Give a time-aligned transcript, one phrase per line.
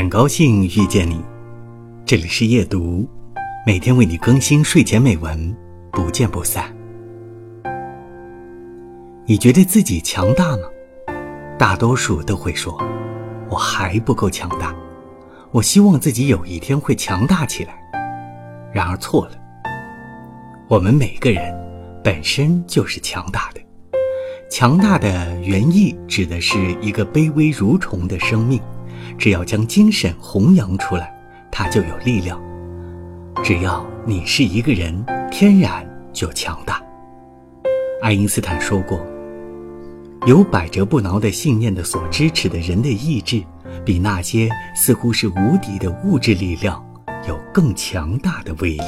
[0.00, 1.22] 很高兴遇见你，
[2.06, 3.06] 这里是夜读，
[3.66, 5.54] 每天为你更新睡前美文，
[5.92, 6.74] 不见不散。
[9.26, 10.62] 你觉得自己强大吗？
[11.58, 12.82] 大多数都会说，
[13.50, 14.74] 我还不够强大，
[15.50, 17.78] 我希望自己有一天会强大起来。
[18.72, 19.32] 然而错了，
[20.66, 21.54] 我们每个人
[22.02, 23.60] 本身就是强大的。
[24.50, 28.58] 强大的原意指的是一个卑微如虫的生命，
[29.18, 31.12] 只要将精神弘扬出来，
[31.50, 32.40] 它就有力量。
[33.42, 36.82] 只要你是一个人，天然就强大。
[38.02, 39.00] 爱因斯坦说过
[40.26, 43.42] ：“有百折不挠的信念的所支持的人的意志，
[43.84, 46.84] 比那些似乎是无敌的物质力量
[47.28, 48.84] 有更强大的威力。”